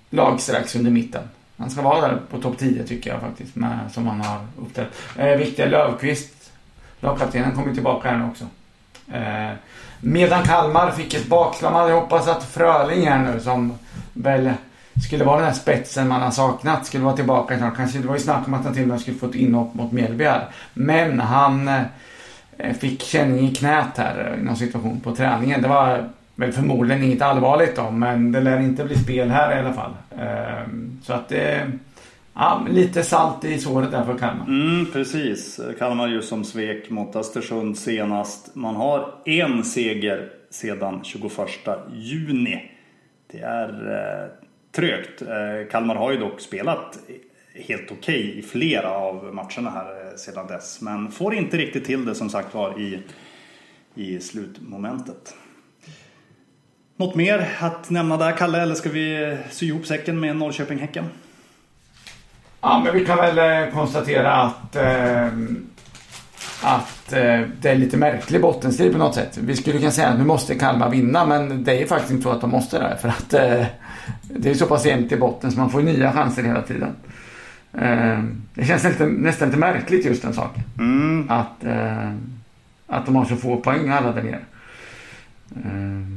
[0.10, 1.24] lag strax under mitten.
[1.58, 4.88] Han ska vara där på topp 10 tycker jag faktiskt, med, som han har uppträtt.
[5.18, 6.52] Eh, viktiga Löfqvist,
[7.00, 8.46] lagkaptenen, kommer tillbaka här nu också.
[9.14, 9.56] Eh,
[10.00, 11.72] medan Kalmar fick ett bakslag.
[11.74, 13.78] Man hade hoppats att Fröling här nu, som
[14.14, 14.54] väl
[15.08, 17.76] skulle vara den här spetsen man har saknat, skulle vara tillbaka snart.
[17.76, 19.74] Kanske, det var ju snack om att han till och med skulle få ett inhopp
[19.74, 20.50] mot Mjällby här.
[20.74, 21.82] Men han eh,
[22.58, 25.62] Eh, fick känning i knät här eh, i någon situation på träningen.
[25.62, 29.60] Det var väl förmodligen inget allvarligt då, men det lär inte bli spel här i
[29.60, 29.92] alla fall.
[30.20, 31.72] Ehm, så att det...
[32.34, 34.46] Ja, lite salt i såret där för Kalmar.
[34.46, 35.60] Mm, precis.
[35.80, 38.56] Kalmar ju som svek mot Östersund senast.
[38.56, 41.32] Man har en seger sedan 21
[41.94, 42.72] juni.
[43.32, 44.30] Det är eh,
[44.76, 45.22] trögt.
[45.22, 47.00] Eh, Kalmar har ju dock spelat
[47.56, 50.82] helt okej okay i flera av matcherna här eh, Eh, sedan dess.
[50.82, 53.00] Men får inte riktigt till det som sagt var i,
[53.96, 55.36] i slutmomentet.
[56.98, 61.06] Något mer att nämna där Kalle eller ska vi sy ihop säcken med Norrköping-Häcken?
[62.62, 65.28] Ja men vi kan väl eh, konstatera att eh,
[66.64, 69.38] att eh, det är lite märklig bottenstrid på något sätt.
[69.38, 72.30] Vi skulle kunna säga att nu måste Kalmar vinna men det är faktiskt inte så
[72.30, 72.98] att de måste det.
[72.98, 73.66] För att eh,
[74.24, 76.96] det är så pass jämnt i botten så man får nya chanser hela tiden.
[77.74, 80.64] Eh, det känns lite, nästan lite märkligt just den saken.
[80.80, 81.26] Mm.
[81.30, 82.12] Att, eh,
[82.88, 84.40] att de har så få poäng alla där nere.
[85.56, 85.72] Eh,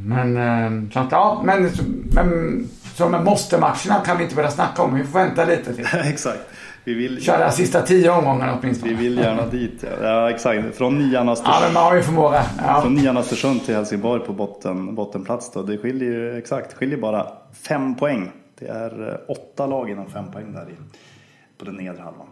[0.07, 1.71] men eh, så att ja, men,
[2.15, 4.95] men så med måste-matcherna kan vi inte börja snacka om.
[4.95, 5.87] Vi får vänta lite till.
[6.05, 6.41] Exakt.
[6.85, 7.23] Vi vill...
[7.23, 8.93] Köra sista tio omgångarna åtminstone.
[8.93, 9.85] Vi vill gärna dit.
[10.01, 10.77] Ja, ja exakt.
[10.77, 11.57] Från nian Östersund.
[11.57, 12.43] Ja, men man har ju förmåga.
[12.67, 12.81] Ja.
[12.83, 15.63] Från nian Östersund till Helsingborg på botten, bottenplats då.
[15.63, 17.27] Det skiljer ju exakt, skiljer bara
[17.69, 18.31] fem poäng.
[18.59, 20.75] Det är eh, åtta lag inom fem poäng där i,
[21.65, 22.27] på den nedre halvan.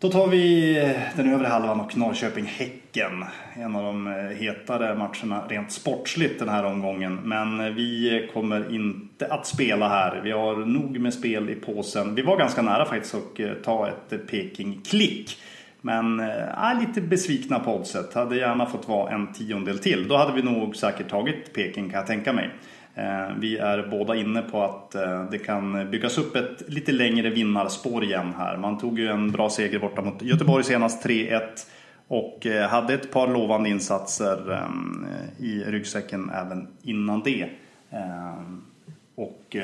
[0.00, 0.74] Då tar vi
[1.16, 3.24] den övre halvan och Norrköping-Häcken.
[3.54, 7.14] En av de eh, hetare matcherna rent sportsligt den här omgången.
[7.24, 10.20] Men eh, vi kommer inte att spela här.
[10.24, 12.14] Vi har nog med spel i påsen.
[12.14, 15.38] Vi var ganska nära faktiskt att eh, ta ett Peking-klick.
[15.80, 18.14] Men äh, lite besvikna på oddset.
[18.14, 20.08] Hade gärna fått vara en tiondel till.
[20.08, 22.50] Då hade vi nog säkert tagit Peking kan jag tänka mig.
[22.98, 27.30] Eh, vi är båda inne på att eh, det kan byggas upp ett lite längre
[27.30, 28.56] vinnarspår igen här.
[28.56, 31.40] Man tog ju en bra seger borta mot Göteborg senast 3-1
[32.08, 34.68] och eh, hade ett par lovande insatser
[35.38, 37.48] i ryggsäcken även innan det.
[39.14, 39.56] Och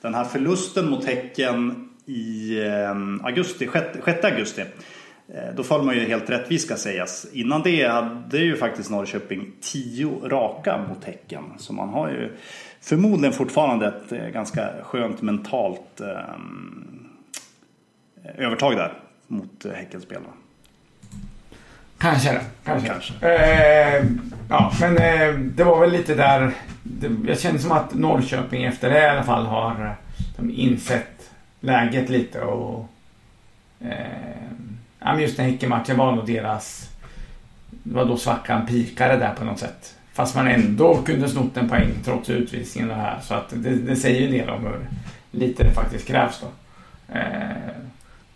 [0.00, 2.58] den här förlusten mot Häcken i
[3.22, 3.68] augusti,
[4.04, 4.62] 6 augusti
[5.56, 7.26] då föll man ju helt rättvist ska sägas.
[7.32, 11.44] Innan det hade ju faktiskt Norrköping 10 raka mot Häcken.
[11.58, 12.32] Så man har ju
[12.80, 16.34] förmodligen fortfarande ett eh, ganska skönt mentalt eh,
[18.36, 18.92] övertag där
[19.26, 20.32] mot eh, Häckenspelarna.
[21.98, 22.40] Kanske det.
[22.64, 22.88] Kanske.
[22.88, 23.28] kanske.
[23.28, 24.04] Eh,
[24.48, 26.52] ja, men eh, det var väl lite där.
[26.82, 29.92] Det, jag känner som att Norrköping efter det i alla fall har eh,
[30.36, 32.88] de insett läget lite och
[33.80, 34.50] eh,
[35.20, 36.90] just den Häckenmatchen var nog deras
[37.82, 39.94] det var då svackan pikade där på något sätt.
[40.12, 43.20] Fast man ändå kunde snott en poäng trots utvisningen och här.
[43.22, 44.86] Så att det, det säger ju en del om hur
[45.30, 46.46] lite det faktiskt krävs då.
[47.14, 47.76] Eh,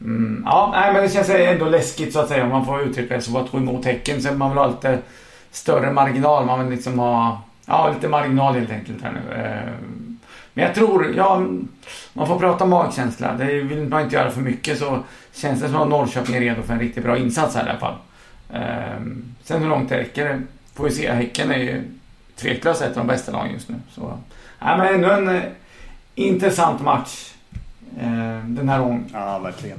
[0.00, 3.14] mm, ja, nej, men det känns ändå läskigt så att säga om man får uttrycka
[3.14, 3.38] det så.
[3.38, 4.98] Att gå emot Häcken så man vill ha lite
[5.50, 6.46] större marginal.
[6.46, 9.34] Man vill liksom ha ja, lite marginal helt enkelt här nu.
[9.34, 9.72] Eh,
[10.58, 11.46] men jag tror, ja,
[12.12, 13.32] man får prata magkänsla.
[13.32, 16.62] Det vill man inte göra för mycket så känns det som att Norrköping är redo
[16.62, 17.94] för en riktigt bra insats här i alla fall.
[18.52, 19.02] Eh,
[19.42, 20.42] sen hur långt det räcker
[20.74, 21.12] får vi se.
[21.12, 21.82] Häcken är ju
[22.36, 23.74] tveklöst ett av de bästa lagen just nu.
[23.90, 24.18] Så,
[24.58, 25.42] ja, men ändå en eh,
[26.14, 27.34] intressant match
[28.00, 29.04] eh, den här gången.
[29.12, 29.78] Ja, verkligen.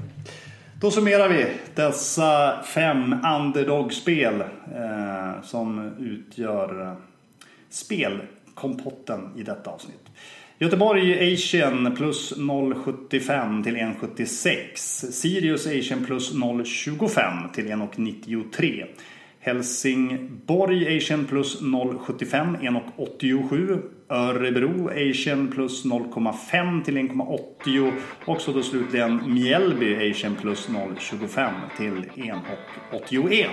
[0.82, 4.42] Då summerar vi dessa fem underdog-spel
[4.76, 6.94] eh, som utgör eh,
[7.70, 10.10] spelkompotten i detta avsnitt.
[10.62, 14.76] Göteborg Asian plus 0,75 till 1,76.
[15.12, 18.86] Sirius Asian plus 0,25 till 1,93.
[19.40, 23.82] Helsingborg Asian plus 0,75 1,87.
[24.10, 27.92] Örebro Asian plus 0,5 till 1,80.
[28.26, 33.50] Och så då slutligen Mjällby Asian plus 0,25 till 1,81.